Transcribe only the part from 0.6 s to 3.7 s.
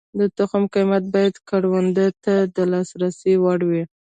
قیمت باید کروندګر ته د لاسرسي وړ